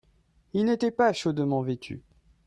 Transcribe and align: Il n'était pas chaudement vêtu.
Il 0.53 0.65
n'était 0.65 0.89
pas 0.89 1.13
chaudement 1.13 1.61
vêtu. 1.61 2.01